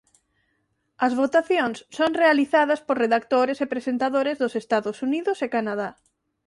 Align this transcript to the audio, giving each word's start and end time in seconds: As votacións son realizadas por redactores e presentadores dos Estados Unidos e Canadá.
As 1.05 1.13
votacións 1.21 1.77
son 1.97 2.11
realizadas 2.23 2.79
por 2.87 2.97
redactores 3.05 3.57
e 3.59 3.71
presentadores 3.73 4.39
dos 4.43 4.53
Estados 4.63 4.97
Unidos 5.07 5.37
e 5.45 5.47
Canadá. 5.55 5.89